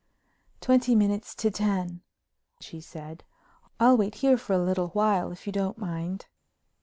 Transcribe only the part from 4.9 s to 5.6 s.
while if you